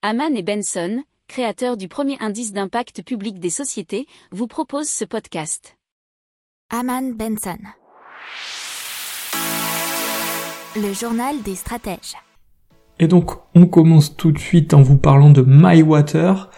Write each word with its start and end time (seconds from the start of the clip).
Haman 0.00 0.36
et 0.36 0.44
Benson, 0.44 1.02
créateurs 1.26 1.76
du 1.76 1.88
premier 1.88 2.16
indice 2.20 2.52
d'impact 2.52 3.02
public 3.02 3.40
des 3.40 3.50
sociétés, 3.50 4.06
vous 4.30 4.46
proposent 4.46 4.88
ce 4.88 5.04
podcast. 5.04 5.76
Haman 6.70 7.14
Benson. 7.14 7.58
Le 10.76 10.92
journal 10.92 11.42
des 11.42 11.56
stratèges. 11.56 12.14
Et 13.00 13.08
donc, 13.08 13.32
on 13.56 13.66
commence 13.66 14.16
tout 14.16 14.30
de 14.30 14.38
suite 14.38 14.72
en 14.72 14.82
vous 14.82 14.98
parlant 14.98 15.30
de 15.30 15.42
My 15.44 15.82
Water. 15.82 16.48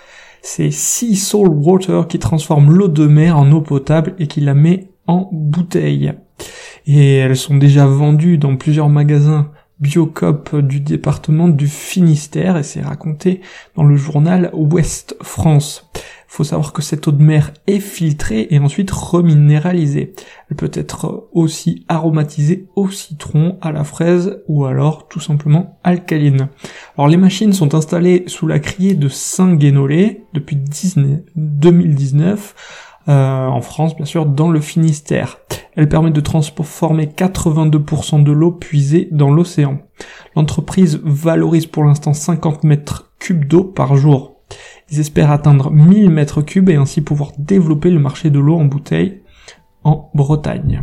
C'est 0.43 0.71
Sea 0.71 1.17
Soul 1.17 1.49
Water 1.49 2.09
qui 2.09 2.19
transforme 2.19 2.71
l'eau 2.71 2.89
de 2.89 3.07
mer 3.07 3.39
en 3.39 3.51
eau 3.53 3.63
potable 3.63 4.17
et 4.19 4.27
qui 4.27 4.43
la 4.43 4.53
met 4.53 4.91
en 5.07 5.31
bouteille. 5.33 6.13
Et 6.85 7.17
elles 7.17 7.39
sont 7.39 7.57
déjà 7.57 7.87
vendues 7.87 8.37
dans 8.37 8.57
plusieurs 8.57 8.91
magasins 8.91 9.51
Biocop 9.81 10.57
du 10.57 10.81
département 10.81 11.49
du 11.49 11.67
Finistère 11.67 12.57
et 12.57 12.63
c'est 12.63 12.83
raconté 12.83 13.41
dans 13.77 13.85
le 13.85 13.97
journal 13.97 14.51
Ouest 14.53 15.17
France. 15.23 15.91
Faut 16.29 16.45
savoir 16.45 16.73
que 16.73 16.81
cette 16.81 17.09
eau 17.09 17.13
de 17.13 17.23
mer 17.23 17.53
est 17.67 17.81
filtrée 17.81 18.47
et 18.51 18.61
ensuite 18.61 18.93
reminéralisée. 18.93 20.13
Elle 20.49 20.57
peut 20.57 20.71
être 20.75 21.29
aussi 21.33 21.85
aromatisée 21.89 22.69
au 22.77 22.89
citron, 22.89 23.59
à 23.61 23.73
la 23.73 23.83
fraise 23.83 24.41
ou 24.47 24.65
alors 24.65 25.09
tout 25.09 25.19
simplement 25.19 25.81
alcaline. 25.83 26.49
Alors 26.97 27.09
les 27.09 27.17
machines 27.17 27.53
sont 27.53 27.75
installées 27.75 28.23
sous 28.29 28.47
la 28.47 28.61
criée 28.61 28.95
de 28.95 29.09
Saint-Guénolé 29.09 30.23
depuis 30.33 30.57
2019 31.35 32.55
euh, 33.09 33.47
en 33.47 33.61
France 33.61 33.97
bien 33.97 34.05
sûr 34.05 34.25
dans 34.25 34.51
le 34.51 34.61
Finistère. 34.61 35.39
Elle 35.81 35.89
permet 35.89 36.11
de 36.11 36.21
transformer 36.21 37.07
82% 37.07 38.23
de 38.23 38.33
l'eau 38.33 38.53
puisée 38.53 39.09
dans 39.13 39.31
l'océan. 39.31 39.79
L'entreprise 40.37 41.01
valorise 41.03 41.65
pour 41.65 41.85
l'instant 41.85 42.13
50 42.13 42.65
mètres 42.65 43.15
cubes 43.19 43.47
d'eau 43.47 43.65
par 43.65 43.97
jour. 43.97 44.43
Ils 44.91 45.01
espèrent 45.01 45.31
atteindre 45.31 45.71
1000 45.71 46.11
mètres 46.11 46.43
cubes 46.43 46.69
et 46.69 46.77
ainsi 46.77 47.01
pouvoir 47.01 47.33
développer 47.39 47.89
le 47.89 47.99
marché 47.99 48.29
de 48.29 48.39
l'eau 48.39 48.57
en 48.57 48.67
bouteille 48.67 49.23
en 49.83 50.11
Bretagne. 50.13 50.83